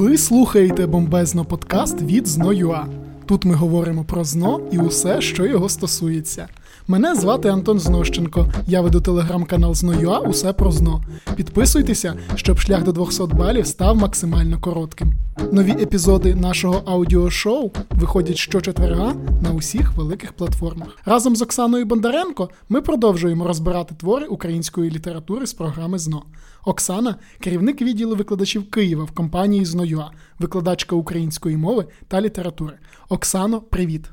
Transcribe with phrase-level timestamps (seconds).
[0.00, 2.84] Ви слухаєте бомбезно подкаст від Зно.ua.
[3.26, 6.48] Тут ми говоримо про зно і усе, що його стосується.
[6.88, 8.46] Мене звати Антон Знощенко.
[8.66, 11.02] Я веду телеграм-канал Зно.ua Усе про зно.
[11.36, 15.12] Підписуйтеся, щоб шлях до 200 балів став максимально коротким.
[15.52, 20.98] Нові епізоди нашого аудіошоу виходять щочетверга на усіх великих платформах.
[21.04, 26.22] Разом з Оксаною Бондаренко ми продовжуємо розбирати твори української літератури з програми ЗНО.
[26.64, 30.08] Оксана керівник відділу викладачів Києва в компанії «Зно.ua»,
[30.38, 32.78] викладачка української мови та літератури.
[33.08, 34.10] Оксано, привіт.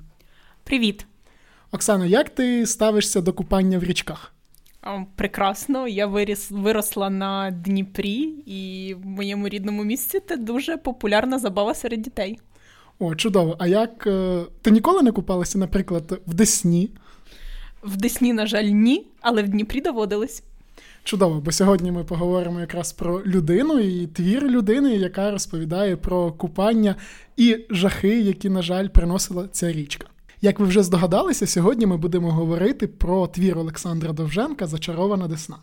[0.63, 1.05] Привіт.
[1.71, 4.33] Оксано, як ти ставишся до купання в річках?
[5.15, 11.73] Прекрасно, я виріс, виросла на Дніпрі, і в моєму рідному місці це дуже популярна забава
[11.73, 12.39] серед дітей.
[12.99, 13.55] О, чудово.
[13.59, 16.89] А як е, ти ніколи не купалася, наприклад, в Десні?
[17.83, 20.43] В Десні, на жаль, ні, але в Дніпрі доводилось.
[21.03, 26.95] Чудово, бо сьогодні ми поговоримо якраз про людину і твір людини, яка розповідає про купання
[27.37, 30.07] і жахи, які, на жаль, приносила ця річка.
[30.41, 35.57] Як ви вже здогадалися, сьогодні ми будемо говорити про твір Олександра Довженка Зачарована Десна.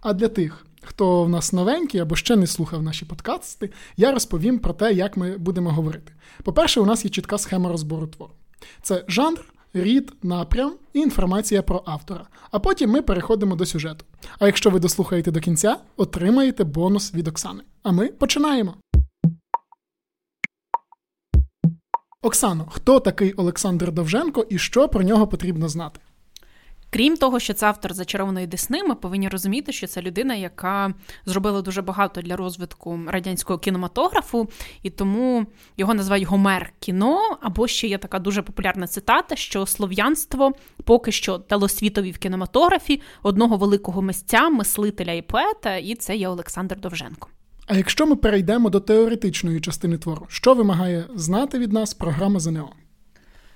[0.00, 4.58] А для тих, хто в нас новенький або ще не слухав наші подкасти, я розповім
[4.58, 6.12] про те, як ми будемо говорити.
[6.44, 8.32] По-перше, у нас є чітка схема розбору твору.
[8.82, 9.44] Це жанр,
[9.74, 12.26] рід, напрям і інформація про автора.
[12.50, 14.04] А потім ми переходимо до сюжету.
[14.38, 17.62] А якщо ви дослухаєте до кінця, отримаєте бонус від Оксани.
[17.82, 18.74] А ми починаємо.
[22.22, 26.00] Оксано, хто такий Олександр Довженко і що про нього потрібно знати?
[26.90, 30.94] Крім того, що це автор зачарованої Десни, ми повинні розуміти, що це людина, яка
[31.26, 34.48] зробила дуже багато для розвитку радянського кінематографу,
[34.82, 35.46] і тому
[35.76, 37.38] його називають Гомер кіно.
[37.40, 40.52] Або ще є така дуже популярна цитата, що слов'янство
[40.84, 46.28] поки що дало світові в кінематографі одного великого мисця, мислителя і поета, і це є
[46.28, 47.28] Олександр Довженко.
[47.72, 52.72] А якщо ми перейдемо до теоретичної частини твору, що вимагає знати від нас програма ЗНО?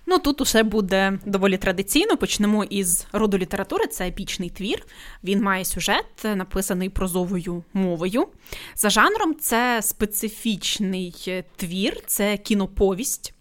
[0.07, 2.17] Ну тут усе буде доволі традиційно.
[2.17, 3.87] Почнемо із роду літератури.
[3.87, 4.87] Це епічний твір.
[5.25, 8.27] Він має сюжет, написаний прозовою мовою.
[8.77, 13.34] За жанром, це специфічний твір, це кіноповість.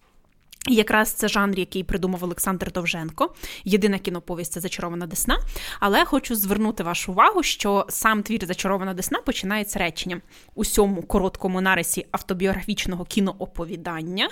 [0.69, 3.33] І якраз це жанр, який придумав Олександр Довженко.
[3.63, 5.39] Єдина кіноповість це зачарована Десна.
[5.79, 10.21] Але хочу звернути вашу увагу, що сам твір Зачарована Десна починається реченням
[10.55, 14.29] у сьому короткому нарисі автобіографічного кінооповідання.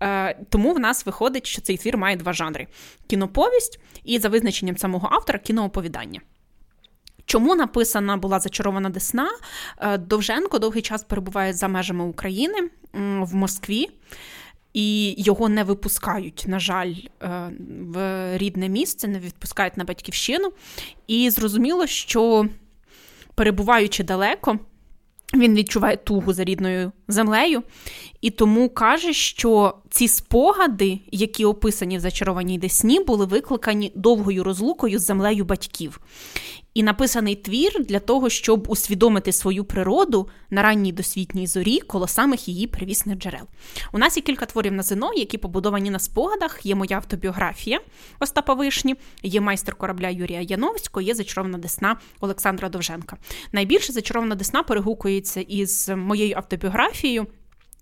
[0.00, 2.66] Е, тому в нас виходить, що цей твір має два жанри:
[3.06, 6.20] кіноповість і, за визначенням самого автора, кінооповідання.
[7.26, 9.30] Чому написана була зачарована Десна?
[9.78, 12.70] Е, Довженко довгий час перебуває за межами України
[13.20, 13.90] в Москві
[14.74, 20.52] і його не випускають, на жаль, е, в рідне місце, не відпускають на батьківщину.
[21.06, 22.48] І зрозуміло, що
[23.34, 24.58] перебуваючи далеко,
[25.34, 27.62] він відчуває тугу за рідною землею,
[28.20, 34.98] і тому каже, що ці спогади, які описані в зачарованій Десні, були викликані довгою розлукою
[34.98, 36.00] з землею батьків.
[36.74, 42.48] І написаний твір для того, щоб усвідомити свою природу на ранній досвітній зорі коло самих
[42.48, 43.46] її привісних джерел.
[43.92, 46.66] У нас є кілька творів на ЗНО, які побудовані на спогадах.
[46.66, 47.80] Є моя автобіографія
[48.20, 53.16] Остапа Вишні, є майстер корабля Юрія Яновського, є зачарована Десна Олександра Довженка.
[53.52, 57.26] Найбільше зачарована Десна перегукується із моєю автобіографією.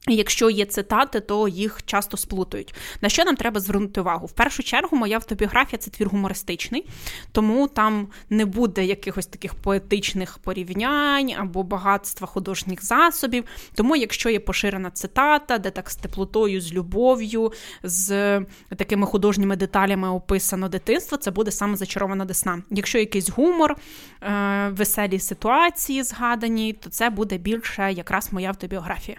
[0.09, 2.75] Якщо є цитати, то їх часто сплутують.
[3.01, 4.27] На що нам треба звернути увагу?
[4.27, 6.89] В першу чергу, моя автобіографія це твір гумористичний,
[7.33, 13.45] тому там не буде якихось таких поетичних порівнянь або багатства художніх засобів.
[13.75, 17.53] Тому, якщо є поширена цитата, де так з теплотою, з любов'ю,
[17.83, 18.41] з
[18.77, 22.63] такими художніми деталями описано дитинство, це буде саме зачарована десна.
[22.71, 23.77] Якщо якийсь гумор,
[24.23, 29.19] е, веселі ситуації згадані, то це буде більше якраз моя автобіографія.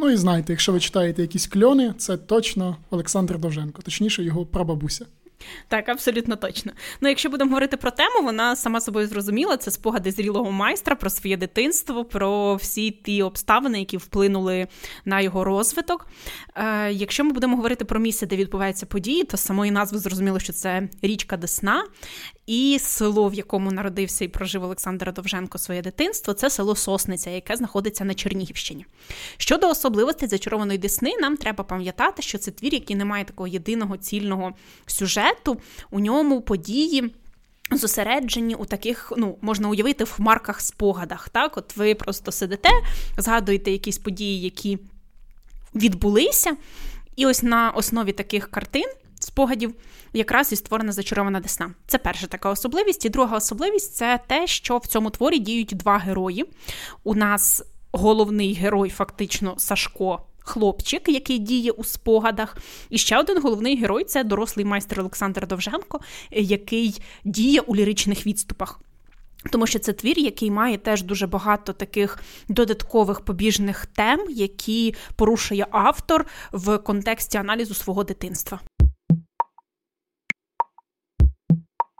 [0.00, 5.06] Ну і знаєте, якщо ви читаєте якісь кльони, це точно Олександр Довженко, точніше, його прабабуся.
[5.68, 6.72] Так, абсолютно точно.
[7.00, 9.56] Ну, якщо будемо говорити про тему, вона сама собою зрозуміла.
[9.56, 14.66] Це спогади зрілого майстра про своє дитинство, про всі ті обставини, які вплинули
[15.04, 16.06] на його розвиток.
[16.54, 20.52] Е, Якщо ми будемо говорити про місце, де відбуваються події, то самої назви зрозуміло, що
[20.52, 21.84] це річка Десна.
[22.48, 27.56] І село, в якому народився і прожив Олександр Довженко своє дитинство, це село Сосниця, яке
[27.56, 28.86] знаходиться на Чернігівщині.
[29.36, 33.96] Щодо особливостей зачарованої Десни, нам треба пам'ятати, що це твір, який не має такого єдиного
[33.96, 34.52] цільного
[34.86, 35.60] сюжету,
[35.90, 37.14] у ньому події.
[37.70, 41.28] Зосереджені у таких, ну, можна уявити, в хмарках спогадах.
[41.28, 42.70] Так, от ви просто сидите,
[43.18, 44.78] згадуєте якісь події, які
[45.74, 46.56] відбулися,
[47.16, 48.86] і ось на основі таких картин
[49.28, 49.74] спогадів
[50.12, 51.74] якраз і створена зачарована Десна.
[51.86, 53.04] Це перша така особливість.
[53.04, 56.44] І друга особливість це те, що в цьому творі діють два герої.
[57.04, 60.22] У нас головний герой, фактично Сашко.
[60.40, 62.56] Хлопчик, який діє у спогадах,
[62.90, 66.00] і ще один головний герой це дорослий майстер Олександр Довженко,
[66.30, 68.80] який діє у ліричних відступах.
[69.52, 75.66] Тому що це твір, який має теж дуже багато таких додаткових побіжних тем, які порушує
[75.70, 78.60] автор в контексті аналізу свого дитинства.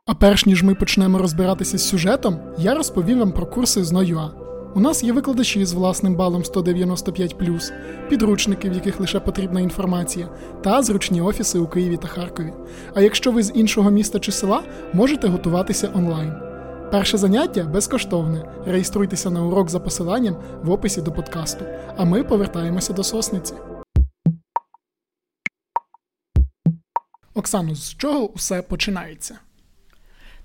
[0.09, 4.31] А перш ніж ми почнемо розбиратися з сюжетом, я розповім вам про курси з NoUA.
[4.75, 7.37] У нас є викладачі з власним балом 195,
[8.09, 10.29] підручники, в яких лише потрібна інформація,
[10.63, 12.53] та зручні офіси у Києві та Харкові.
[12.95, 14.63] А якщо ви з іншого міста чи села,
[14.93, 16.33] можете готуватися онлайн.
[16.91, 18.45] Перше заняття безкоштовне.
[18.67, 21.65] Реєструйтеся на урок за посиланням в описі до подкасту.
[21.97, 23.55] А ми повертаємося до сосниці.
[27.35, 29.39] Оксано, з чого усе починається?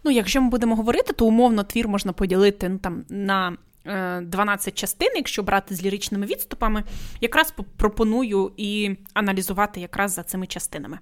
[0.04, 4.72] Ну, якщо ми будемо говорити, то умовно твір можна поділити ну, там на 12 е,
[4.72, 6.84] частин, якщо брати з ліричними відступами,
[7.22, 11.00] якраз пропоную і аналізувати якраз за цими частинами.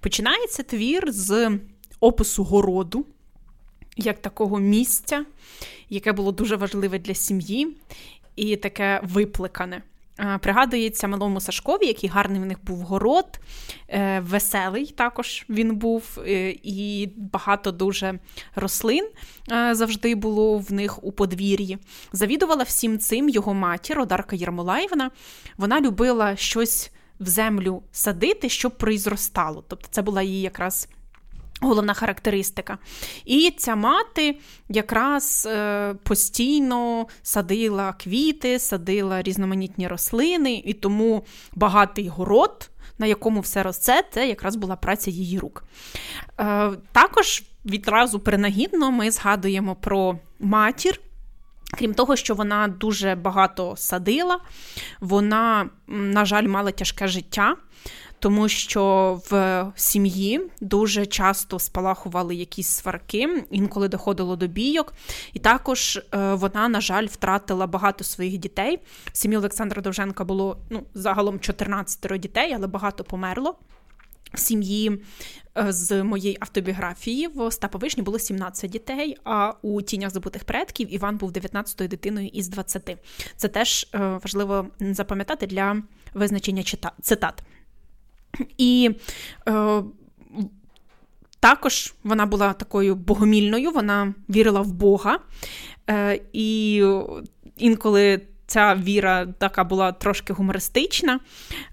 [0.00, 1.58] Починається твір з
[2.00, 3.06] опису городу,
[3.96, 5.24] як такого місця,
[5.90, 7.76] яке було дуже важливе для сім'ї,
[8.36, 9.82] і таке випликане.
[10.40, 13.40] Пригадується малому Сашкові, який гарний в них був город,
[13.88, 18.18] е, веселий також він був, е, і багато дуже
[18.54, 19.08] рослин
[19.52, 21.78] е, завжди було в них у подвір'ї.
[22.12, 25.10] Завідувала всім цим його матір, Одарка Єрмолаївна.
[25.56, 29.64] Вона любила щось в землю садити, щоб призростало.
[29.68, 30.88] Тобто це була її якраз
[31.62, 32.78] Головна характеристика.
[33.24, 34.38] І ця мати
[34.68, 41.24] якраз е, постійно садила квіти, садила різноманітні рослини, і тому
[41.54, 45.64] багатий город, на якому все росте, це якраз була праця її рук.
[46.40, 51.00] Е, також відразу принагідно ми згадуємо про матір.
[51.78, 54.40] Крім того, що вона дуже багато садила,
[55.00, 57.56] вона, на жаль, мала тяжке життя
[58.22, 64.94] тому що в сім'ї дуже часто спалахували якісь сварки, інколи доходило до бійок.
[65.32, 68.78] І також е, вона, на жаль, втратила багато своїх дітей.
[69.12, 73.54] В сім'ї Олександра Довженка було ну, загалом 14 дітей, але багато померло.
[74.34, 75.02] В сім'ї
[75.58, 80.94] е, з моєї автобіографії в Остапа Вишні було 17 дітей, а у тінях забутих предків
[80.94, 82.96] Іван був 19-ю дитиною із 20.
[83.36, 85.82] Це теж е, важливо запам'ятати для
[86.14, 86.62] визначення
[87.02, 87.42] цитат.
[88.58, 88.90] І
[89.48, 89.82] е,
[91.40, 95.18] також вона була такою богомільною, вона вірила в Бога.
[95.90, 96.84] Е, І
[97.56, 98.20] інколи.
[98.46, 101.20] Ця віра така була трошки гумористична.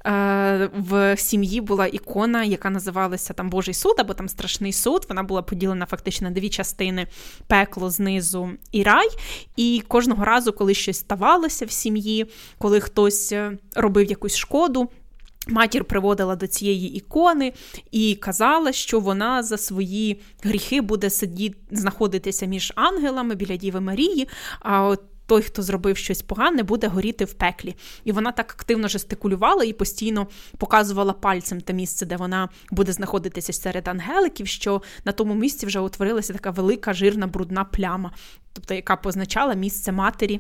[0.06, 5.06] Е, в сім'ї була ікона, яка називалася там Божий суд або там Страшний суд.
[5.10, 7.08] Вона була поділена фактично на дві частини
[7.48, 9.08] пекло знизу і рай.
[9.56, 12.26] І кожного разу, коли щось ставалося в сім'ї,
[12.58, 14.90] коли хтось е, робив якусь шкоду,
[15.50, 17.54] Матір приводила до цієї ікони
[17.92, 24.28] і казала, що вона за свої гріхи буде сидіти, знаходитися між ангелами біля Діви Марії.
[24.60, 27.76] А от той, хто зробив щось погане, буде горіти в пеклі.
[28.04, 33.54] І вона так активно жестикулювала і постійно показувала пальцем те місце, де вона буде знаходитися
[33.54, 38.12] серед ангеликів, що на тому місці вже утворилася така велика жирна брудна пляма,
[38.54, 40.40] тобто яка позначала місце матері.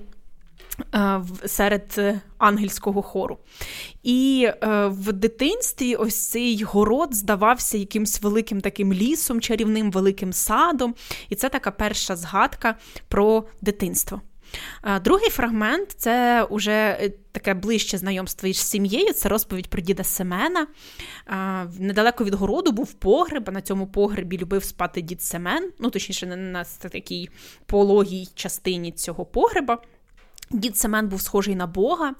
[0.95, 3.37] Е, серед е, ангельського хору.
[4.03, 10.95] І е, в дитинстві ось цей город здавався якимсь великим таким лісом, чарівним великим садом.
[11.29, 12.75] І це така перша згадка
[13.07, 14.21] про дитинство.
[15.01, 19.13] Другий фрагмент це вже таке ближче знайомство із сім'єю.
[19.13, 20.67] Це розповідь про діда Семена.
[21.79, 26.25] Недалеко від городу був погреб, а на цьому погребі любив спати дід Семен, ну точніше,
[26.25, 27.29] на такій
[27.65, 29.81] пологій частині цього погреба.
[30.51, 32.13] Дід Семен був схожий на Бога.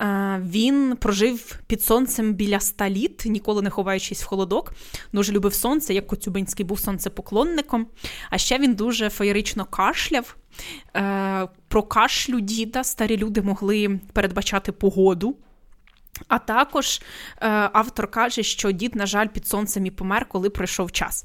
[0.00, 4.72] Е, він прожив під сонцем біля ста літ, ніколи не ховаючись в холодок.
[5.12, 7.86] Дуже любив сонце, як Коцюбинський був сонцепоклонником.
[8.30, 10.36] А ще він дуже феєрично кашляв.
[10.96, 15.36] Е, про кашлю діда старі люди могли передбачати погоду.
[16.28, 17.00] А також
[17.40, 21.24] е, автор каже, що дід, на жаль, під сонцем і помер, коли пройшов час.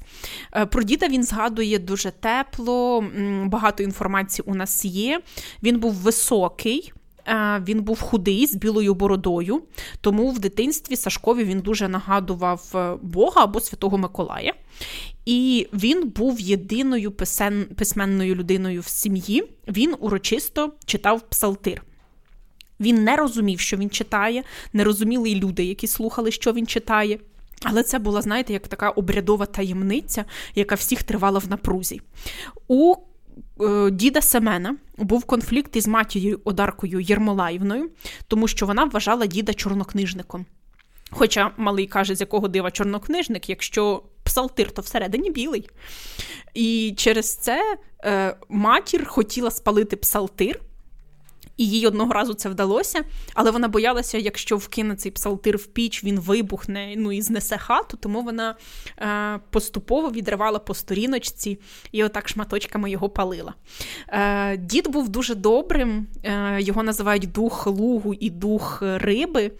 [0.56, 3.04] Е, про діда він згадує дуже тепло,
[3.44, 5.20] багато інформації у нас є.
[5.62, 6.92] Він був високий.
[7.28, 9.62] Е, він був худий з білою бородою,
[10.00, 14.54] тому в дитинстві Сашкові він дуже нагадував Бога або Святого Миколая.
[15.26, 17.12] І він був єдиною
[17.76, 19.44] письменною людиною в сім'ї.
[19.68, 21.82] Він урочисто читав псалтир.
[22.80, 27.18] Він не розумів, що він читає, не розуміли й люди, які слухали, що він читає.
[27.62, 32.00] Але це була, знаєте, як така обрядова таємниця, яка всіх тривала в напрузі.
[32.68, 32.94] У
[33.60, 37.90] е, діда Семена був конфлікт із матір'ю Одаркою Єрмолаївною,
[38.28, 40.46] тому що вона вважала діда чорнокнижником.
[41.10, 45.68] Хоча малий каже, з якого дива чорнокнижник, якщо псалтир, то всередині білий.
[46.54, 50.60] І через це е, матір хотіла спалити псалтир.
[51.60, 56.04] І їй одного разу це вдалося, але вона боялася, якщо вкине цей псалтир в піч,
[56.04, 58.56] він вибухне ну і знесе хату, тому вона
[58.98, 61.58] е, поступово відривала по сторіночці
[61.92, 63.54] і отак шматочками його палила.
[64.08, 69.52] Е, Дід був дуже добрим, е, його називають дух лугу і дух риби.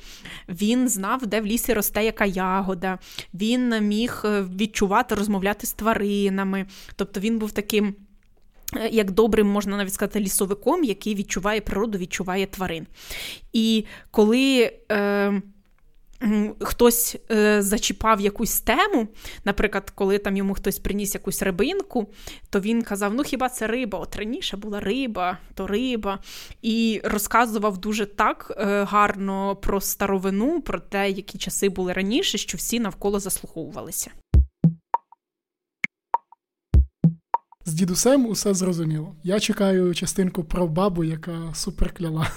[0.49, 2.99] Він знав, де в лісі росте яка ягода,
[3.35, 6.67] він міг е, відчувати, розмовляти з тваринами.
[6.97, 7.95] Тобто він був таким.
[8.77, 12.87] Е, як добрим, можна навіть сказати, лісовиком, який відчуває природу, відчуває тварин.
[13.53, 15.43] І коли е,
[16.61, 19.09] хтось е, зачіпав якусь тему,
[19.45, 22.07] наприклад, коли там йому хтось приніс якусь рибинку,
[22.51, 23.99] то він казав: ну хіба це риба?
[23.99, 26.19] От раніше була риба, то риба.
[26.63, 32.59] І розказував дуже так е, гарно про старовину, про те, які часи були раніше, що
[32.59, 34.11] всі навколо заслуховувалися.
[37.65, 39.15] З дідусем усе зрозуміло.
[39.23, 42.31] Я чекаю частинку про бабу, яка суперкляла.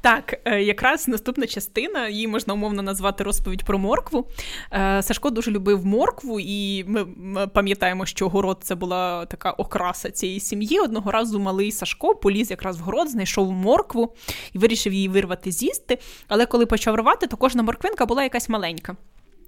[0.00, 4.28] Так, е, якраз наступна частина, її можна умовно назвати розповідь про моркву.
[4.72, 7.06] Е, Сашко дуже любив моркву, і ми
[7.46, 10.80] пам'ятаємо, що город це була така окраса цієї сім'ї.
[10.80, 14.14] Одного разу малий Сашко поліз якраз в город, знайшов моркву
[14.52, 15.98] і вирішив її вирвати з'їсти.
[16.28, 18.96] Але коли почав рвати, то кожна морквинка була якась маленька.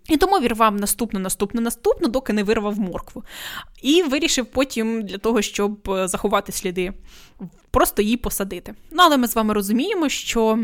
[0.08, 3.24] І тому вірвав наступну, наступну, наступну, доки не вирвав моркву.
[3.82, 6.92] І вирішив потім для того, щоб е, заховати сліди,
[7.70, 8.74] просто її посадити.
[8.90, 10.58] Ну, але ми з вами розуміємо, що.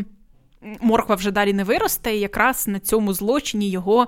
[0.81, 4.07] Морква вже далі не виросте, і якраз на цьому злочині його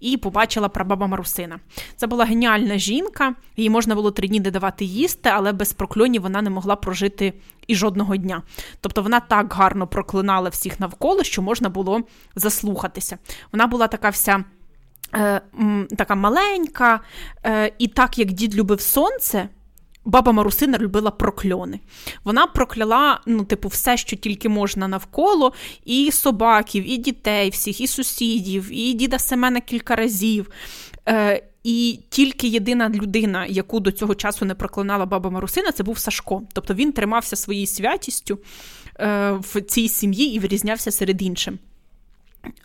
[0.00, 1.60] і побачила прабаба Марусина.
[1.96, 6.22] Це була геніальна жінка, їй можна було три дні не давати їсти, але без прокльонів
[6.22, 7.32] вона не могла прожити
[7.66, 8.42] і жодного дня.
[8.80, 12.00] Тобто вона так гарно проклинала всіх навколо, що можна було
[12.34, 13.18] заслухатися.
[13.52, 14.44] Вона була така вся
[15.96, 17.00] така маленька,
[17.44, 19.48] е, і так як дід любив сонце.
[20.04, 21.80] Баба Марусина любила прокльони.
[22.24, 25.52] Вона прокляла, ну, типу, все, що тільки можна навколо,
[25.84, 30.50] і собаків, і дітей, всіх, і сусідів, і діда Семена кілька разів.
[31.08, 35.98] Е, І тільки єдина людина, яку до цього часу не проклинала баба Марусина, це був
[35.98, 36.42] Сашко.
[36.52, 38.38] Тобто він тримався своєю святістю
[39.00, 41.58] е, в цій сім'ї і вирізнявся серед іншим.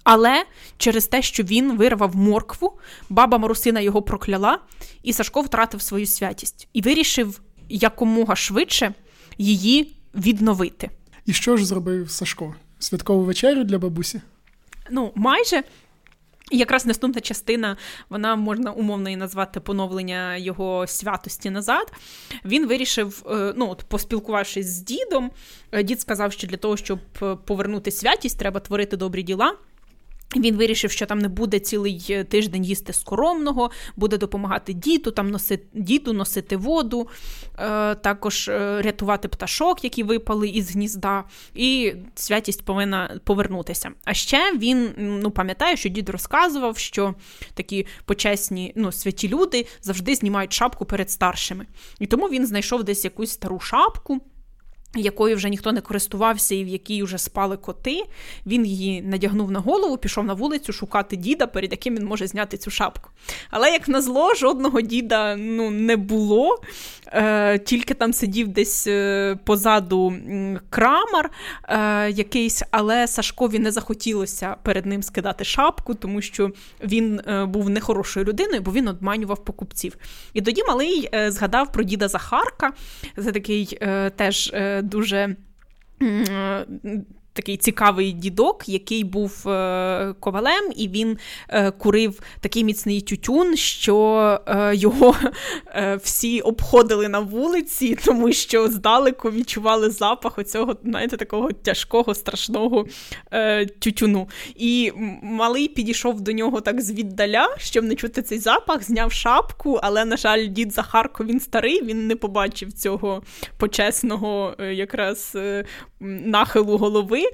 [0.04, 0.46] Але
[0.78, 2.80] через те, що він вирвав моркву,
[3.10, 4.60] баба Марусина його прокляла,
[5.04, 8.94] і Сашко втратив свою святість і вирішив якомога швидше
[9.38, 10.90] її відновити.
[11.26, 12.56] І що ж зробив Сашко?
[12.80, 14.22] Святкову вечерю для бабусі?
[14.92, 15.64] Ну, майже.
[16.52, 17.78] якраз наступна частина,
[18.10, 21.92] вона можна умовно і назвати поновлення його святості назад.
[22.46, 25.32] Він вирішив, е, ну, от, поспілкувавшись з дідом,
[25.72, 29.56] е, дід сказав, що для того, щоб е, повернути святість, треба творити добрі діла.
[30.36, 35.30] Він вирішив, що там не буде цілий е, тиждень їсти скоромного, буде допомагати діту, там
[35.30, 37.08] носити діту, носити воду,
[37.60, 41.24] е, також е, рятувати пташок, які випали із гнізда,
[41.56, 43.92] і святість повинна повернутися.
[44.04, 47.16] А ще він ну, пам'ятає, що дід розказував, що
[47.54, 51.66] такі почесні ну, святі люди завжди знімають шапку перед старшими.
[52.00, 54.22] І тому він знайшов десь якусь стару шапку
[54.96, 58.04] якою вже ніхто не користувався і в якій вже спали коти,
[58.46, 62.58] він її надягнув на голову, пішов на вулицю шукати діда, перед яким він може зняти
[62.58, 63.10] цю шапку.
[63.50, 66.62] Але, як на зло, жодного діда ну, не було,
[67.08, 70.14] е, тільки там сидів десь е, позаду
[70.70, 71.32] крамар
[71.70, 76.52] е, якийсь, але Сашкові не захотілося перед ним скидати шапку, тому що
[76.84, 79.98] він е, був нехорошою людиною, бо він обманював покупців.
[80.34, 82.74] І тоді малий е, згадав про діда Захарка,
[83.24, 85.36] це такий е, теж дуже
[87.38, 91.18] такий цікавий дідок, який був е, ковалем, і він
[91.50, 95.16] е, курив такий міцний тютюн, що е, його
[96.04, 102.86] всі обходили на вулиці, тому що здалеку відчували запах оцього, знаєте, такого тяжкого, страшного
[103.80, 104.30] тютюну.
[104.56, 104.92] І
[105.24, 110.18] малий підійшов до нього так звіддаля, щоб не чути цей запах, зняв шапку, але, на
[110.18, 113.24] жаль, дід Захарко він старий, він не побачив цього
[113.58, 115.38] почесного якраз
[116.00, 117.27] нахилу голови.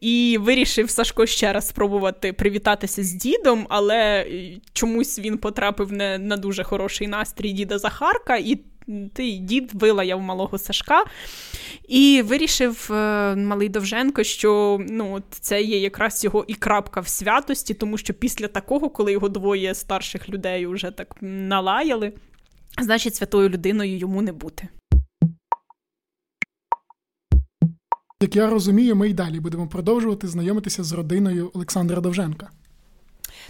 [0.00, 4.26] І вирішив Сашко ще раз спробувати привітатися з дідом, але
[4.72, 8.60] чомусь він потрапив не на дуже хороший настрій діда Захарка, і
[9.14, 11.04] той дід вилаяв малого Сашка.
[11.88, 17.74] І вирішив е, малий Довженко, що ну, це є якраз його і крапка в святості,
[17.74, 22.12] тому що після такого, коли його двоє старших людей вже так налаяли,
[22.80, 24.68] значить, святою людиною йому не бути.
[28.22, 32.50] Як я розумію, ми й далі будемо продовжувати знайомитися з родиною Олександра Довженка.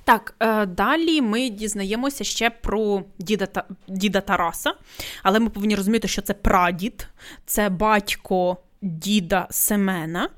[0.04, 3.48] Так, е, далі ми дізнаємося ще про діда
[3.88, 4.74] діда Тараса,
[5.22, 7.08] але ми повинні розуміти, що це прадід,
[7.46, 10.28] це батько діда Семена.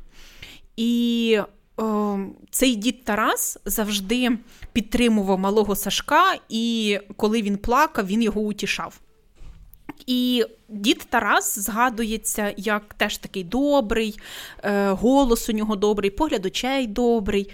[0.77, 1.39] І
[1.77, 2.19] о,
[2.51, 4.39] цей дід Тарас завжди
[4.73, 9.01] підтримував малого Сашка, і коли він плакав, він його утішав.
[10.07, 14.19] І дід Тарас згадується як теж такий добрий,
[14.63, 17.51] е, голос у нього добрий, погляд очей добрий.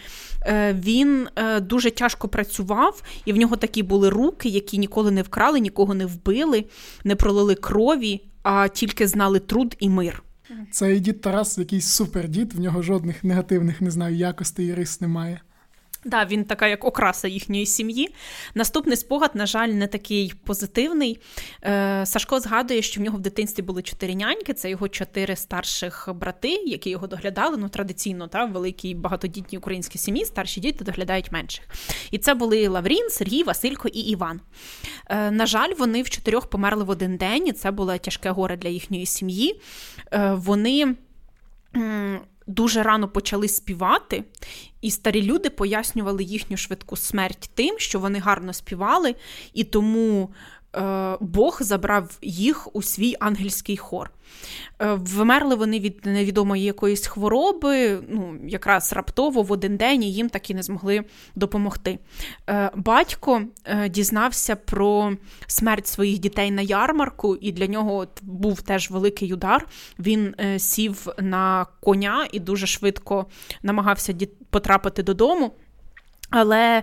[0.47, 5.23] Е, він е, дуже тяжко працював, і в нього такі були руки, які ніколи не
[5.23, 6.65] вкрали, нікого не вбили,
[7.05, 10.23] не пролили крові, а тільки знали труд і мир.
[10.71, 15.41] Цей дід Тарас якийсь супердід, в нього жодних негативних не знаю, якостей і рис немає.
[16.05, 18.15] Да, він така, як окраса їхньої сім'ї.
[18.55, 21.21] Наступний спогад, на жаль, не такий позитивний.
[21.65, 24.55] Е, Сашко згадує, що в нього в дитинстві були чотири няньки.
[24.55, 27.57] Це його чотири старших брати, які його доглядали.
[27.57, 31.65] Ну, традиційно, та, в великій багатодітній українській сім'ї старші діти доглядають менших.
[32.11, 34.41] І це були Лаврін, Сергій, Василько і Іван.
[35.09, 37.47] Е, На жаль, вони в чотирьох померли в один день.
[37.47, 39.61] і Це було тяжке горе для їхньої сім'ї.
[40.13, 40.95] Е, Вони
[42.47, 44.25] дуже рано почали співати,
[44.81, 49.15] і старі люди пояснювали їхню швидку смерть тим, що вони гарно співали,
[49.55, 50.35] і тому
[51.21, 54.11] Бог забрав їх у свій ангельський хор.
[54.79, 60.29] Е, вмерли вони від невідомої якоїсь хвороби, ну, якраз раптово в один день і їм
[60.29, 61.99] так і не змогли допомогти.
[62.49, 63.43] Е, батько
[63.89, 65.13] дізнався про
[65.47, 69.67] смерть своїх дітей на ярмарку, і для нього був теж великий удар.
[69.99, 73.27] Він сів на коня і дуже швидко
[73.63, 74.15] намагався
[74.51, 75.55] потрапити додому.
[76.31, 76.83] Але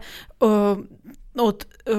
[1.38, 1.98] От е,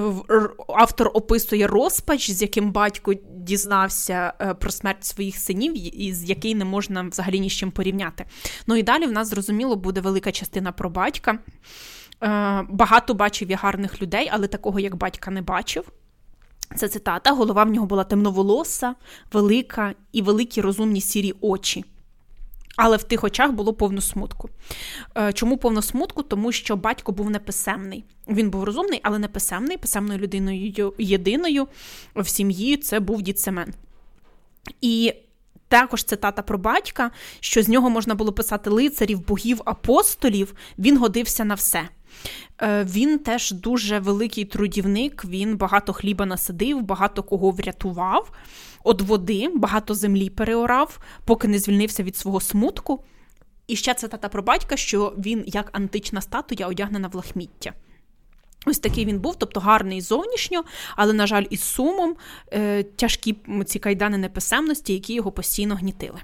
[0.67, 6.55] автор описує розпач, з яким батько дізнався е, про смерть своїх синів, і з який
[6.55, 8.25] не можна взагалі ні з чим порівняти.
[8.67, 11.31] Ну і далі в нас зрозуміло буде велика частина про батька.
[11.31, 11.37] Е,
[12.69, 15.91] багато бачив я гарних людей, але такого як батька не бачив.
[16.75, 17.31] Це цитата.
[17.31, 18.95] Голова в нього була темноволоса,
[19.33, 21.85] велика і великі розумні сірі очі.
[22.77, 24.49] Але в тих очах було повно смутку.
[25.17, 26.23] Е, чому повно смутку?
[26.23, 28.03] Тому що батько був неписемний.
[28.27, 29.77] Він був розумний, але неписемний.
[29.77, 31.67] Писемною людиною єдиною
[32.15, 33.73] в сім'ї це був дід Семен.
[34.81, 35.13] І
[35.67, 41.45] також цитата про батька, що з нього можна було писати лицарів, богів, апостолів, він годився
[41.45, 41.89] на все.
[42.61, 48.31] Е, він теж дуже великий трудівник, він багато хліба насадив, багато кого врятував
[48.85, 53.03] від води, багато землі переорав, поки не звільнився від свого смутку.
[53.67, 57.73] І ще цитата про батька, що він, як антична статуя, одягнена в лахміття.
[58.65, 60.63] Ось такий він був, тобто гарний зовнішньо,
[60.95, 62.15] але, на жаль, із сумом
[62.53, 66.19] е, тяжкі ці кайдани неписемності, які його постійно гнітили.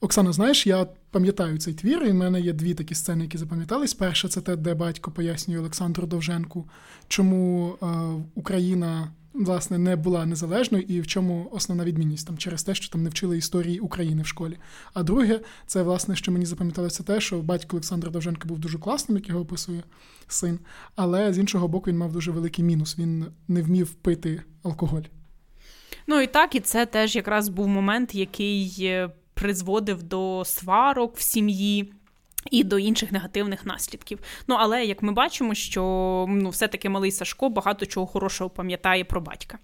[0.00, 3.94] Оксана, знаєш, я пам'ятаю цей твір, і в мене є дві такі сцени, які запам'ятались.
[3.94, 6.68] Перша це те, де батько пояснює Олександру Довженку,
[7.08, 7.86] чому е,
[8.34, 13.02] Україна власне не була незалежною і в чому основна відмінність там через те, що там
[13.02, 14.58] не вчили історії України в школі.
[14.94, 19.18] А друге, це власне, що мені запам'яталося, те, що батько Олександра Довженка був дуже класним,
[19.18, 19.82] як його описує
[20.28, 20.58] син,
[20.96, 22.98] але з іншого боку, він мав дуже великий мінус.
[22.98, 25.02] Він не вмів пити алкоголь.
[26.06, 29.10] Ну і так, і це теж якраз був момент, який е,
[29.42, 31.92] призводив до сварок в сім'ї.
[32.50, 34.18] І до інших негативних наслідків.
[34.46, 35.82] Ну, але як ми бачимо, що
[36.28, 39.58] ну, все-таки малий Сашко багато чого хорошого пам'ятає про батька.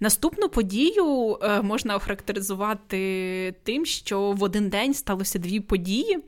[0.00, 6.18] Наступну подію е, можна охарактеризувати тим, що в один день сталося дві події: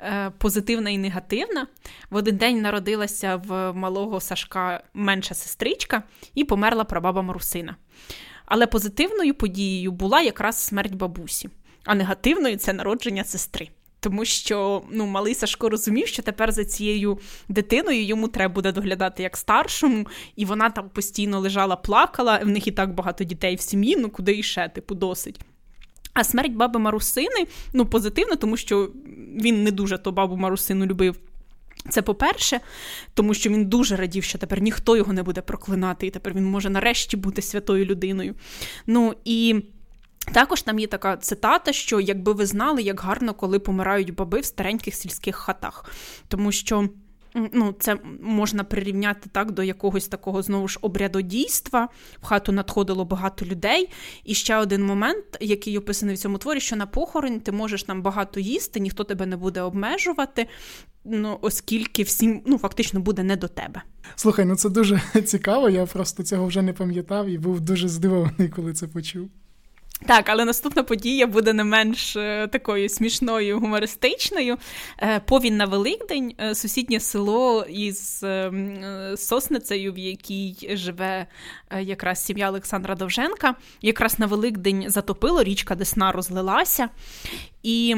[0.00, 1.66] е, позитивна і негативна.
[2.10, 6.02] В один день народилася в малого Сашка менша сестричка
[6.34, 7.76] і померла прабаба Марусина.
[8.50, 11.50] Але позитивною подією була якраз смерть бабусі,
[11.90, 13.68] а негативною це народження сестри.
[14.00, 19.22] Тому що ну, малий Сашко розумів, що тепер за цією дитиною йому треба буде доглядати
[19.22, 22.38] як старшому, і вона там постійно лежала, плакала.
[22.38, 25.40] В них і так багато дітей в сім'ї, ну куди іще, типу, досить.
[26.12, 28.90] А смерть баби Марусини ну, позитивно, тому що
[29.42, 31.16] він не дуже то бабу Марусину любив.
[31.88, 32.60] Це по-перше,
[33.14, 36.44] тому що він дуже радів, що тепер ніхто його не буде проклинати, і тепер він
[36.44, 38.34] може нарешті бути святою людиною.
[38.86, 39.62] Ну і.
[40.32, 44.44] Також там є така цитата, що якби ви знали, як гарно, коли помирають баби в
[44.44, 45.84] стареньких сільських хатах,
[46.28, 46.88] тому що.
[47.52, 51.88] Ну, це можна прирівняти так до якогось такого знову ж обрядодійства.
[52.22, 53.88] В хату надходило багато людей.
[54.24, 58.02] І ще один момент, який описаний в цьому творі, що на похорон ти можеш там
[58.02, 60.46] багато їсти, ніхто тебе не буде обмежувати,
[61.04, 63.82] ну оскільки всім ну фактично буде не до тебе.
[64.16, 65.68] Слухай, ну це дуже цікаво.
[65.68, 69.30] Я просто цього вже не пам'ятав і був дуже здивований, коли це почув.
[70.06, 74.56] Так, але наступна подія буде не менш е, такою смішною, гумористичною.
[74.98, 78.24] Е, повінь на Великдень, е, сусіднє село із
[79.16, 81.26] Сосницею, в якій живе
[81.80, 83.54] якраз сім'я Олександра Довженка.
[83.82, 86.88] Якраз на Великдень затопило, річка Десна розлилася.
[87.62, 87.96] І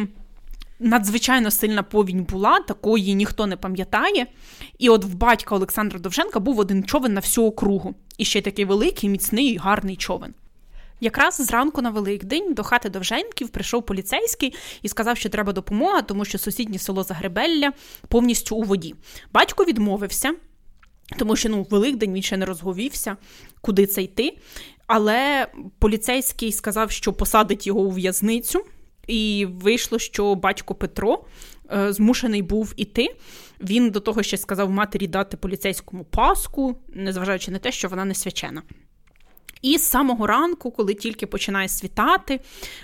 [0.78, 4.26] надзвичайно сильна повінь була, такої ніхто не пам'ятає.
[4.78, 7.94] І от в батька Олександра Довженка був один човен на всю округу.
[8.18, 10.34] І ще такий великий, міцний гарний човен.
[11.02, 16.24] Якраз зранку на Великдень до хати Довженків прийшов поліцейський і сказав, що треба допомога, тому
[16.24, 17.72] що сусіднє село Загребелля
[18.08, 18.94] повністю у воді.
[19.32, 20.34] Батько відмовився,
[21.18, 23.16] тому що ну, Великдень він ще не розговівся,
[23.60, 24.38] куди це йти.
[24.86, 25.46] Але
[25.78, 28.64] поліцейський сказав, що посадить його у в'язницю,
[29.06, 31.24] і вийшло, що батько Петро
[31.72, 33.16] е, змушений був іти.
[33.60, 38.14] Він до того ще сказав матері дати поліцейському паску, незважаючи на те, що вона не
[38.14, 38.62] свячена.
[39.62, 42.40] І з самого ранку, коли тільки починає світати,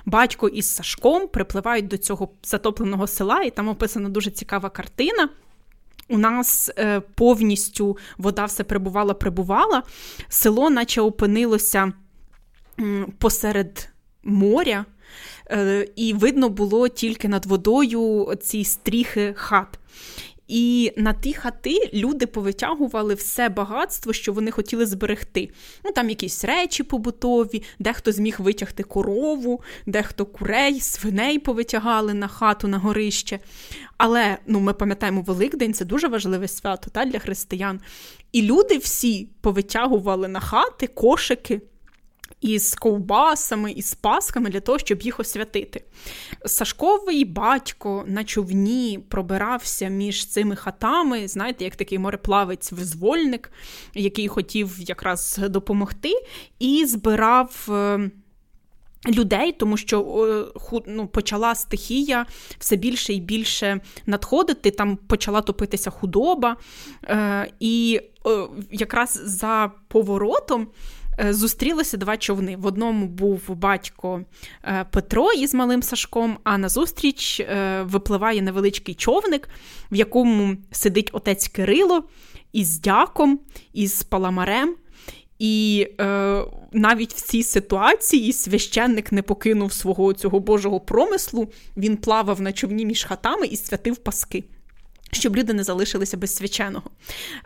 [0.07, 5.29] батько із Сашком припливають до цього затопленого села, і там описана дуже цікава картина.
[6.09, 9.83] У нас е, повністю вода все прибувала, прибувала.
[10.29, 11.93] Село, наче опинилося
[13.19, 13.89] посеред
[14.23, 14.85] моря,
[15.51, 19.79] е, і видно було тільки над водою ці стріхи хат.
[20.49, 25.51] І на ті хати люди повитягували все багатство, що вони хотіли зберегти.
[25.85, 32.69] Ну там якісь речі побутові, дехто зміг витягти корову, дехто курей, свиней повитягали на хату,
[32.69, 33.39] на горище.
[33.97, 37.81] Але ну, ми пам'ятаємо, Великдень це дуже важливе свято та, для християн.
[38.33, 41.61] І люди всі повитягували на хати кошики
[42.41, 45.85] із ковбасами, із пасками для того, щоб їх освятити.
[46.47, 53.51] Сашковий батько на човні пробирався між цими хатами, знаєте, як такий мореплавець-визвольник,
[53.95, 56.13] який хотів якраз допомогти,
[56.59, 57.69] і збирав.
[57.69, 58.11] Е,
[59.09, 60.53] людей, тому що
[60.87, 62.27] ну, почала стихія
[62.59, 66.57] все більше і більше надходити, там почала топитися худоба.
[67.05, 68.01] Е, І
[68.71, 72.57] якраз за поворотом Е, зустрілися два човни.
[72.57, 74.25] В одному був батько
[74.65, 79.49] е, Петро із малим Сашком, а назустріч е, випливає невеличкий човник,
[79.93, 82.05] в якому сидить отець Кирило
[82.53, 83.41] із дяком,
[83.73, 84.75] із паламарем.
[85.39, 92.41] І е, навіть в цій ситуації священник не покинув свого цього Божого промислу, він плавав
[92.41, 94.45] на човні між хатами і святив паски,
[95.13, 96.91] щоб люди не залишилися без свяченого.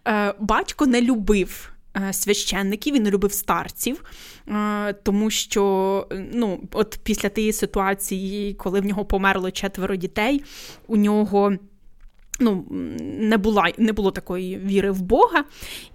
[0.08, 1.71] Е, Батько не любив Е,
[2.12, 4.04] священників, він любив старців,
[4.48, 10.44] е, тому що ну, от після тієї ситуації, коли в нього померло четверо дітей,
[10.86, 11.52] у нього.
[12.40, 12.66] Ну,
[13.00, 15.44] не була, не було такої віри в Бога,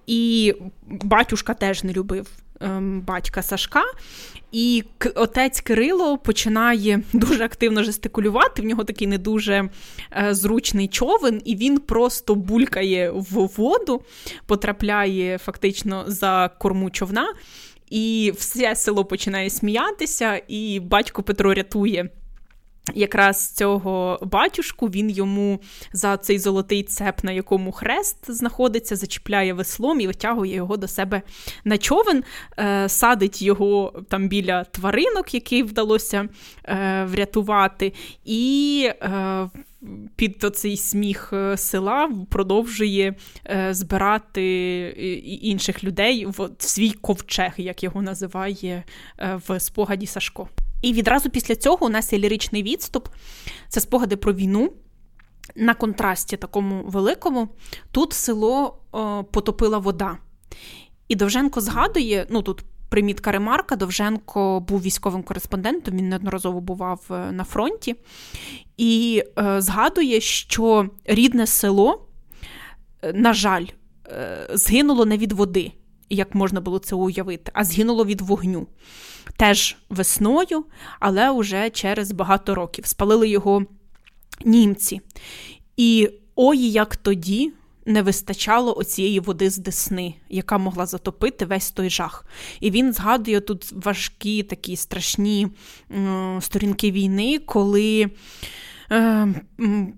[0.07, 0.53] і
[0.87, 2.27] батюшка теж не любив
[2.61, 3.83] ем, батька Сашка.
[4.51, 4.83] І
[5.15, 8.61] отець Кирило починає дуже активно жестикулювати.
[8.61, 9.69] В нього такий не дуже
[10.17, 14.01] е, зручний човен, і він просто булькає в воду,
[14.45, 17.33] потрапляє фактично за корму човна,
[17.89, 22.09] і все село починає сміятися, і батько Петро рятує
[22.95, 25.59] якраз цього батюшку він йому
[25.93, 31.21] за цей золотий цеп, на якому хрест знаходиться, зачіпляє веслом і витягує його до себе
[31.65, 32.23] на човен,
[32.59, 36.29] е, садить його там біля тваринок, який вдалося
[36.65, 37.93] е, врятувати,
[38.25, 39.49] і е,
[40.15, 43.15] під цей сміх села продовжує
[43.69, 44.43] збирати
[45.41, 48.83] інших людей в свій ковчег, як його називає
[49.47, 50.49] в спогаді Сашко.
[50.81, 53.07] І відразу після цього у нас є ліричний відступ,
[53.69, 54.73] це спогади про війну.
[55.55, 57.47] На контрасті такому великому,
[57.91, 60.17] тут село о, потопила вода.
[61.07, 67.31] І Довженко згадує: ну тут примітка ремарка, Довженко був військовим кореспондентом, він неодноразово бував е,
[67.31, 67.95] на фронті,
[68.77, 72.07] і е, згадує, що рідне село,
[73.01, 73.65] е, на жаль,
[74.07, 75.71] е, згинуло не від води,
[76.09, 78.67] як можна було це уявити, а згинуло від вогню
[79.37, 80.65] теж весною,
[80.99, 82.85] але уже через багато років.
[82.85, 83.65] Спалили його
[84.45, 85.01] німці.
[85.77, 87.53] І ой, як тоді
[87.85, 92.25] не вистачало оцієї води з Десни, яка могла затопити весь той жах.
[92.59, 95.47] І він згадує тут важкі такі страшні
[96.39, 98.09] сторінки війни, коли.
[98.91, 99.27] Е,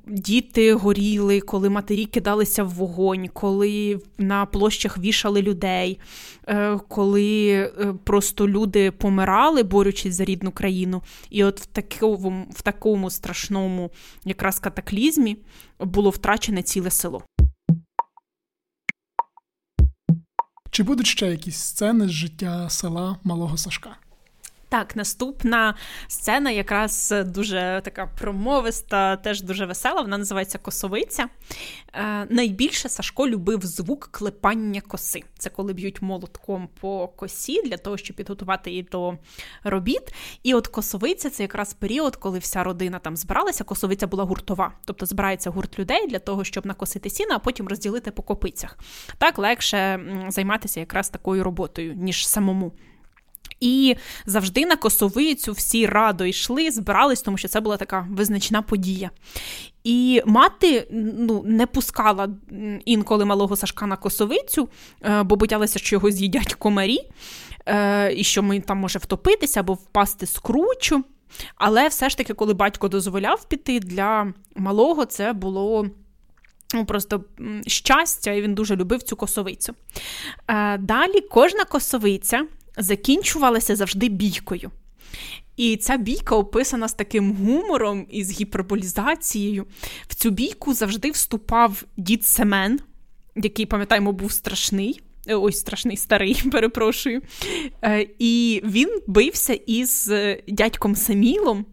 [0.08, 6.00] діти горіли, коли матері кидалися в вогонь, коли на площах вішали людей,
[6.48, 11.04] е, коли е, просто люди помирали, борючись за рідну країну.
[11.30, 13.92] І от в такому, в такому страшному
[14.26, 15.38] якраз катаклізмі
[15.80, 17.24] було втрачене ціле село.
[20.72, 24.09] Чи будуть ще якісь сцени з життя села Малого Сашка?
[24.70, 25.76] Так, наступна
[26.08, 30.02] сцена якраз дуже така промовиста, теж дуже весела.
[30.02, 31.30] Вона називається Косовиця.
[31.94, 35.24] Е, Найбільше Сашко любив звук клепання коси.
[35.38, 39.18] Це коли б'ють молотком по косі для того, щоб підготувати її до
[39.64, 40.14] робіт.
[40.44, 43.64] І от косовиця це якраз період, коли вся родина там збиралася.
[43.64, 48.12] Косовиця була гуртова, тобто збирається гурт людей для того, щоб накосити сіна, а потім розділити
[48.12, 48.78] по копицях.
[49.18, 52.72] Так легше займатися якраз такою роботою, ніж самому.
[53.60, 53.96] І
[54.26, 59.10] завжди на косовицю всі радо йшли, збирались, тому що це була така визначна подія.
[59.84, 62.30] І мати ну, не пускала
[62.86, 64.70] інколи малого Сашка на косовицю,
[65.02, 67.00] е, бо боялася, що його з'їдять комарі,
[67.66, 71.04] е, і що ми там може втопитися або впасти з кручу.
[71.56, 75.86] Але все ж таки, коли батько дозволяв піти для малого, це було.
[76.74, 77.24] Ну, просто
[77.68, 79.74] щастя, і він дуже любив цю косовицю.
[80.48, 82.46] Е, далі кожна косовиця
[82.80, 84.72] закінчувалася завжди бійкою.
[85.58, 89.66] І ця бійка описана з таким гумором і з гіперболізацією.
[90.08, 92.80] В цю бійку завжди вступав дід Семен,
[93.36, 95.02] який, пам'ятаємо, був страшний.
[95.28, 97.22] Е, ось страшний старий, перепрошую.
[97.84, 100.12] Е, і він бився із
[100.48, 101.66] дядьком Самілом.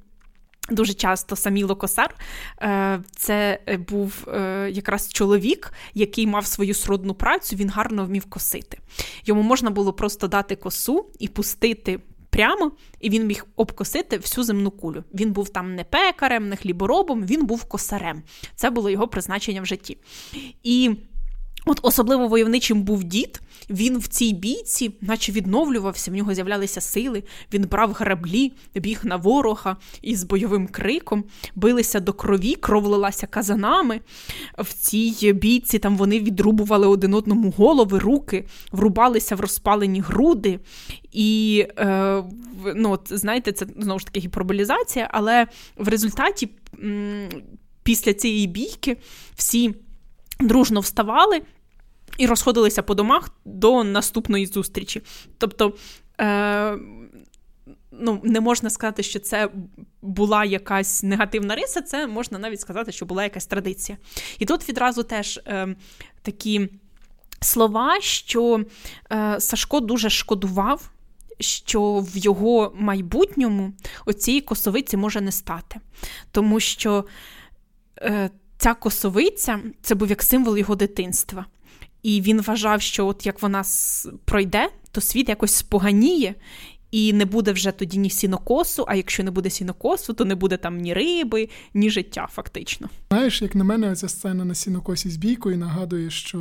[0.70, 2.14] Дуже часто Саміло Косар
[2.62, 8.78] е, це був е, якраз чоловік, який мав свою сродну працю, він гарно вмів косити.
[9.26, 14.70] Йому можна було просто дати косу і пустити прямо, і він міг обкосити всю земну
[14.70, 15.04] кулю.
[15.14, 18.22] Він був там не пекарем, не хліборобом, він був косарем.
[18.54, 19.98] Це було його призначення в житті.
[20.62, 20.96] І
[21.68, 27.22] От особливо войовничим був дід, він в цій бійці, наче відновлювався, в нього з'являлися сили,
[27.52, 31.24] він брав граблі, біг на ворога із бойовим криком,
[31.54, 34.00] билися до крові, кров лилася казанами.
[34.58, 40.60] В цій бійці там вони відрубували один одному голови, руки, врубалися в розпалені груди.
[41.12, 42.22] І, е,
[42.74, 46.48] ну, от, знаєте, це знову ж таки гіперболізація, але в результаті
[46.82, 47.28] м-
[47.82, 48.96] після цієї бійки
[49.34, 49.74] всі
[50.40, 51.42] дружно вставали
[52.18, 55.02] і розходилися по домах до наступної зустрічі.
[55.38, 55.74] Тобто.
[56.20, 56.78] Е-
[58.00, 59.50] Ну, не можна сказати, що це
[60.02, 63.98] була якась негативна риса, це можна навіть сказати, що була якась традиція.
[64.38, 65.76] І тут відразу теж е,
[66.22, 66.68] такі
[67.40, 68.64] слова, що
[69.12, 70.90] е, Сашко дуже шкодував,
[71.40, 73.72] що в його майбутньому
[74.06, 75.80] оцієї косовиці може не стати.
[76.30, 77.04] Тому що
[77.98, 81.46] е, ця косовиця це був як символ його дитинства.
[82.06, 83.64] І він вважав, що от як вона
[84.24, 86.34] пройде, то світ якось споганіє.
[86.90, 90.56] І не буде вже тоді ні сінокосу, а якщо не буде сінокосу, то не буде
[90.56, 92.88] там ні риби, ні життя, фактично.
[93.10, 96.38] Знаєш, як на мене, ця сцена на сінокосі з бійкою нагадує, що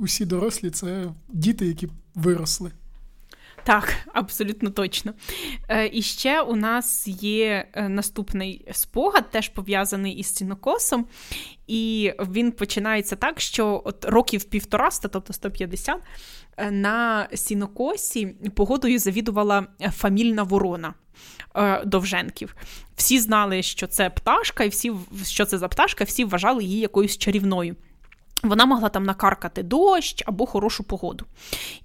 [0.00, 2.70] усі дорослі це діти, які виросли.
[3.68, 5.12] Так, абсолютно точно.
[5.68, 11.06] Е, І ще у нас є е, наступний спогад, теж пов'язаний із сінокосом.
[11.66, 15.98] І він починається так, що от років півтораста, тобто 150,
[16.56, 20.94] е, на сінокосі погодою завідувала фамільна ворона.
[21.84, 22.56] Довженків.
[22.96, 24.92] Всі знали, що це пташка, і всі,
[25.24, 27.76] що це за пташка, всі вважали її якоюсь чарівною.
[28.42, 31.24] Вона могла там накаркати дощ або хорошу погоду.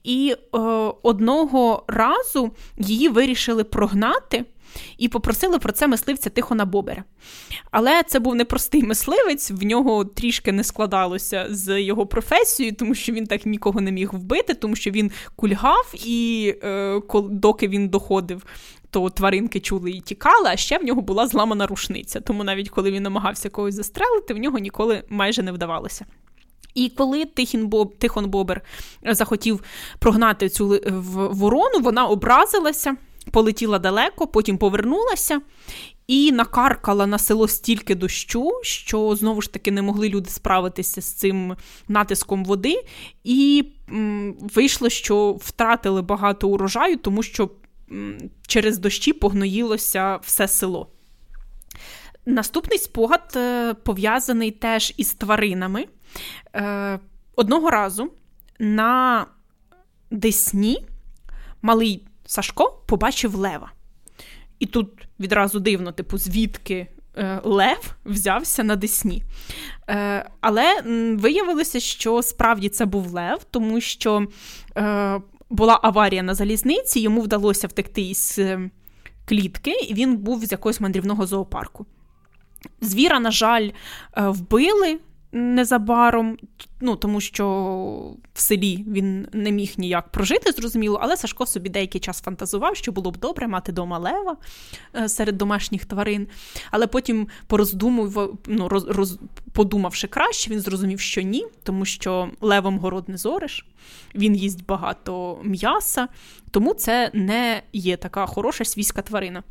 [0.03, 0.57] І е,
[1.03, 4.45] одного разу її вирішили прогнати.
[4.97, 7.03] І попросили про це мисливця Тихона Бобера.
[7.71, 13.11] Але це був непростий мисливець, в нього трішки не складалося з його професією, тому що
[13.11, 18.45] він так нікого не міг вбити, тому що він кульгав, і е, доки він доходив,
[18.89, 22.19] то тваринки чули і тікали, а ще в нього була зламана рушниця.
[22.19, 26.05] Тому навіть коли він намагався когось застрелити, в нього ніколи майже не вдавалося.
[26.73, 28.61] І коли Тихін Боб, Тихон Бобер
[29.03, 29.63] захотів
[29.99, 30.81] прогнати цю
[31.31, 32.95] ворону, вона образилася,
[33.31, 35.41] полетіла далеко, потім повернулася
[36.07, 41.13] і накаркала на село стільки дощу, що знову ж таки не могли люди справитися з
[41.13, 41.55] цим
[41.87, 42.83] натиском води,
[43.23, 47.49] і м, вийшло, що втратили багато урожаю, тому що
[47.91, 50.87] м, через дощі погноїлося все село.
[52.25, 55.85] Наступний спогад е, пов'язаний теж із тваринами.
[56.55, 56.99] Е,
[57.35, 58.11] Одного разу
[58.59, 59.25] на
[60.11, 60.85] Десні
[61.61, 63.71] малий Сашко побачив лева.
[64.59, 69.23] І тут відразу дивно, типу, звідки е, Лев взявся на Десні.
[69.89, 70.81] Е, Але
[71.17, 74.27] виявилося, що справді це був Лев, тому що
[75.49, 78.39] була аварія на залізниці, йому вдалося втекти із
[79.25, 81.85] клітки, і він був з якогось мандрівного зоопарку.
[82.81, 83.69] Звіра, на жаль,
[84.15, 84.99] вбили
[85.33, 86.37] незабаром,
[86.81, 87.45] ну тому що
[88.33, 92.91] в селі він не міг ніяк прожити, зрозуміло, але Сашко собі деякий час фантазував, що
[92.91, 94.37] було б добре мати дома лева
[94.95, 96.27] е, серед домашніх тварин.
[96.71, 99.19] Але потім пороздумував, ну, роз, роз,
[99.53, 103.65] подумавши краще, він зрозумів, що ні, тому що левом город не зориш,
[104.15, 106.07] він їсть багато м'яса,
[106.51, 109.43] тому це не є така хороша свійська тварина.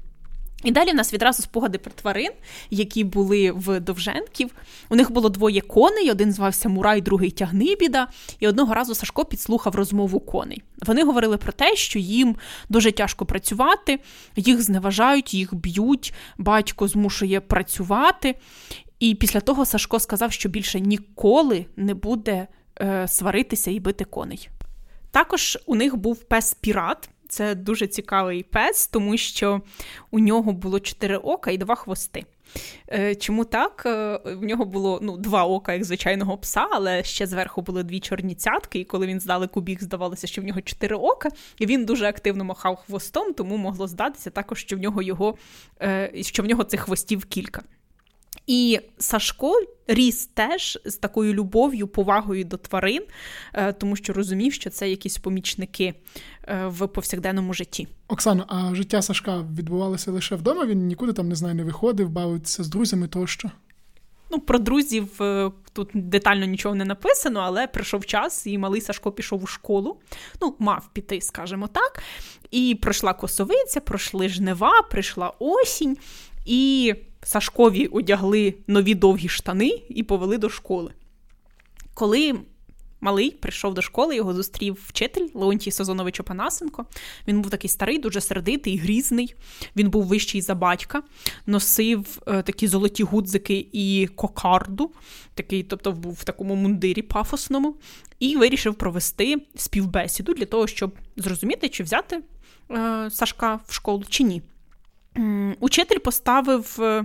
[0.64, 2.30] І далі в нас відразу спогади про тварин,
[2.70, 4.50] які були в Довженків.
[4.88, 8.08] У них було двоє коней: один звався Мурай, другий Тягнибіда.
[8.40, 10.62] І одного разу Сашко підслухав розмову коней.
[10.86, 12.36] Вони говорили про те, що їм
[12.68, 13.98] дуже тяжко працювати,
[14.36, 18.34] їх зневажають, їх б'ють, батько змушує працювати.
[19.00, 22.46] І після того Сашко сказав, що більше ніколи не буде
[22.80, 24.48] е, сваритися і бити коней.
[25.10, 27.10] Також у них був пес Пірат.
[27.32, 29.62] Це дуже цікавий пес, тому що
[30.10, 32.24] у нього було чотири ока і два хвости.
[32.92, 33.82] Е, чому так?
[33.86, 38.00] Е, в нього було ну, два ока, як звичайного пса, але ще зверху були дві
[38.00, 41.84] чорні цятки, і коли він здалеку біг, здавалося, що в нього чотири ока, і він
[41.84, 45.34] дуже активно махав хвостом, тому могло здатися також, що в нього його,
[45.82, 47.62] е, що в нього цих хвостів кілька.
[48.46, 49.54] І Сашко
[49.86, 53.02] ріс теж з такою любов'ю, повагою до тварин,
[53.54, 55.94] е, тому що розумів, що це якісь помічники
[56.44, 57.88] е, в повсякденному житті.
[58.08, 60.66] Оксано, а життя Сашка відбувалося лише вдома?
[60.66, 63.50] Він нікуди там не знаю, не виходив, бавився з друзями тощо.
[64.30, 69.12] Ну, про друзів е, тут детально нічого не написано, але прийшов час, і малий Сашко
[69.12, 69.96] пішов у школу.
[70.40, 72.02] Ну, мав піти, скажімо так.
[72.50, 75.96] І пройшла косовиця, пройшли жнива, прийшла осінь.
[76.46, 80.92] І Сашкові одягли нові довгі штани і повели до школи.
[81.94, 82.34] Коли
[83.02, 86.86] малий прийшов до школи, його зустрів вчитель Леонтій Сазонович Опанасенко.
[87.28, 89.34] Він був такий старий, дуже сердитий, грізний.
[89.76, 91.02] Він був вищий за батька,
[91.46, 94.92] носив е, такі золоті гудзики і кокарду,
[95.34, 97.76] такий, тобто був в такому мундирі пафосному,
[98.18, 102.20] і вирішив провести співбесіду для того, щоб зрозуміти, чи взяти
[102.70, 104.42] е, Сашка в школу, чи ні.
[105.60, 106.78] Учитель поставив.
[106.80, 107.04] Е,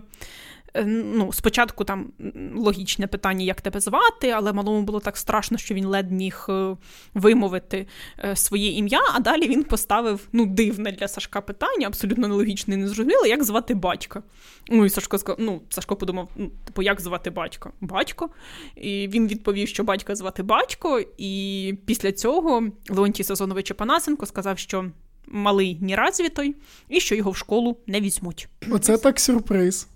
[0.86, 2.12] ну, Спочатку там
[2.56, 6.76] логічне питання, як тебе звати, але малому було так страшно, що він ледь міг е,
[7.14, 7.88] вимовити
[8.24, 12.78] е, своє ім'я, а далі він поставив ну, дивне для Сашка питання, абсолютно нелогічне і
[12.78, 14.24] незрозуміле, як звати батька.
[14.70, 17.72] Ну, і Сашко сказав, ну, Сашко подумав, ну, типу, як звати батька?
[17.82, 18.30] Батько.
[18.76, 21.02] І він відповів, що батька звати батько.
[21.18, 24.86] І після цього Леонтій Сазонович Панасенко сказав, що
[25.28, 26.56] малий неразвітой,
[26.90, 28.48] і що його в школу не візьмуть.
[28.72, 29.88] Оце так сюрприз.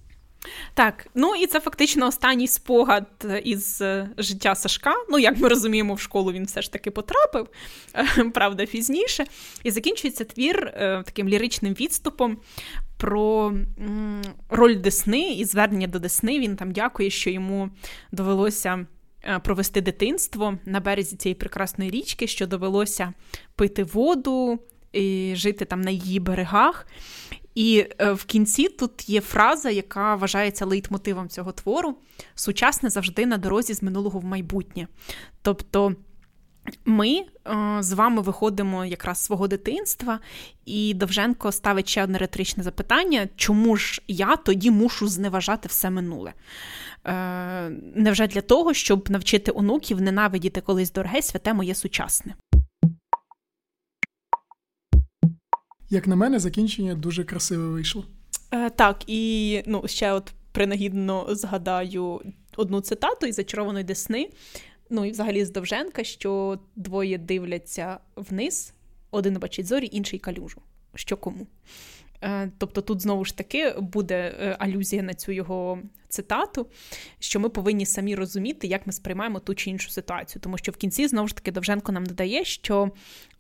[0.74, 3.08] Так, ну і це фактично останній спогад
[3.44, 4.94] із е, життя Сашка.
[5.10, 7.48] Ну, як ми розуміємо, в школу він все ж таки потрапив,
[7.96, 9.26] е, правда, пізніше.
[9.63, 12.38] І закінчується твір е, таким ліричним відступом
[12.98, 13.54] про
[14.50, 16.39] роль Десни і звернення до Десни.
[16.39, 17.70] Він там дякує, що йому
[18.12, 18.86] довелося.
[19.44, 23.13] Провести дитинство на березі цієї прекрасної річки, що довелося
[23.56, 24.60] пити воду,
[24.93, 26.88] і жити там на її берегах.
[27.56, 31.97] І е, в кінці тут є фраза, яка вважається лейтмотивом цього твору:
[32.36, 34.88] сучасне завжди на дорозі з минулого в майбутнє.
[35.41, 35.95] Тобто.
[36.86, 37.23] Ми е,
[37.80, 40.19] з вами виходимо якраз з свого дитинства,
[40.65, 46.34] і Довженко ставить ще одне риторичне запитання: чому ж я тоді мушу зневажати все минуле?
[47.06, 52.36] Е, Невже для того, щоб навчити онуків ненавидіти колись дороге святе моє сучасне?
[55.93, 58.06] Як на мене, закінчення дуже красиве вийшло.
[58.51, 62.21] Е, Так, і ну, ще от принагідно згадаю
[62.58, 64.30] одну цитату із зачарованої Десни.
[64.89, 68.73] Ну і взагалі з Довженка, що двоє дивляться вниз,
[69.12, 70.62] один бачить зорі, інший калюжу.
[70.95, 71.47] Що кому?
[72.24, 75.80] Е, тобто тут знову ж таки буде е, алюзія на цю його
[76.10, 76.68] цитату,
[77.20, 80.42] що ми повинні самі розуміти, як ми сприймаємо ту чи іншу ситуацію.
[80.42, 82.92] Тому що в кінці знову ж таки Довженко нам додає, що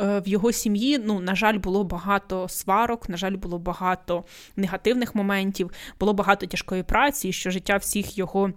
[0.01, 4.23] е, в його сім'ї, ну, на жаль, було багато сварок, на жаль, було багато
[4.55, 8.53] негативних моментів, було багато тяжкої праці, і що життя всіх його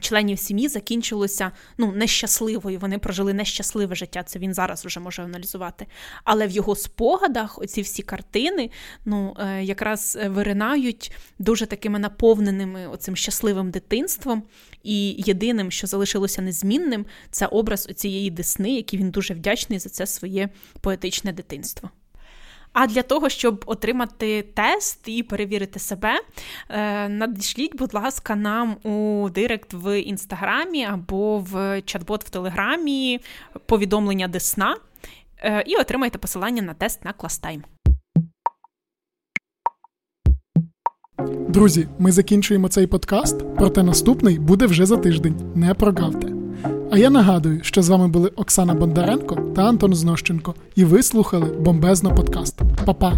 [0.00, 2.78] членів сім'ї закінчилося ну, нещасливою.
[2.78, 4.22] Вони прожили нещасливе життя.
[4.22, 5.86] Це він зараз вже може аналізувати.
[6.24, 8.70] Але в його спогадах оці всі картини
[9.04, 14.42] ну, е, якраз виринають дуже такими наповненими оцим щасливим дитинством.
[14.82, 20.06] І єдиним, що залишилося незмінним, це образ оцієї десни, який він дуже вдячний за це
[20.06, 20.48] своє
[20.80, 21.90] поетичне дитинство.
[22.72, 26.20] А для того, щоб отримати тест і перевірити себе,
[26.68, 33.20] е, надішліть, будь ласка, нам у директ в інстаграмі або в чат-бот в Телеграмі
[33.66, 34.76] повідомлення Десна
[35.38, 37.64] е, і отримайте посилання на тест на кластайм.
[41.48, 45.52] Друзі, ми закінчуємо цей подкаст, проте наступний буде вже за тиждень.
[45.54, 46.41] Не прогавте.
[46.90, 51.46] А я нагадую, що з вами були Оксана Бондаренко та Антон Знощенко, і ви слухали
[51.60, 52.60] бомбезно подкаст.
[52.84, 53.12] Па-па!